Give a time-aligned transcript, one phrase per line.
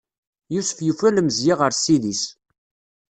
[0.53, 2.23] Yusef yufa lemzeyya ɣer Ssid-is.